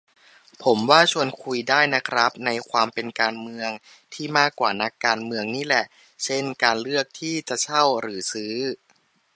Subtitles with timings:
[0.63, 3.69] ผมว่าชวนคุยได้นะครับ ในความเป็นการเมือง
[4.13, 5.85] ที่มากกว่านักการเมือง นี่แหละ
[6.23, 8.53] เช่น การเลือกที่จะเช่าหรือซื้อ